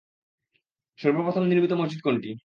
[0.99, 2.31] সর্বপ্রথম নির্মিত মসজিদ কোনটি?